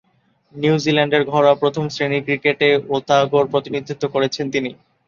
নিউজিল্যান্ডের 0.55 1.23
ঘরোয়া 1.25 1.55
প্রথম-শ্রেণীর 1.55 2.25
ক্রিকেটে 2.25 2.67
ওতাগোর 2.89 3.45
প্রতিনিধিত্ব 3.51 4.03
করেছেন 4.15 4.45
তিনি। 4.53 4.71